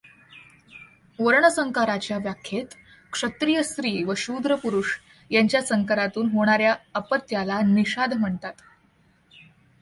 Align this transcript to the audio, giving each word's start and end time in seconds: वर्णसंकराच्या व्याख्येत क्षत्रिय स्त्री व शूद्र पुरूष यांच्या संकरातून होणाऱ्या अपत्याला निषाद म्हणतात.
वर्णसंकराच्या 1.19 2.17
व्याख्येत 2.17 2.73
क्षत्रिय 3.11 3.61
स्त्री 3.63 4.03
व 4.03 4.13
शूद्र 4.17 4.55
पुरूष 4.55 4.97
यांच्या 5.31 5.61
संकरातून 5.61 6.29
होणाऱ्या 6.29 6.75
अपत्याला 6.93 7.61
निषाद 7.61 8.13
म्हणतात. 8.13 8.53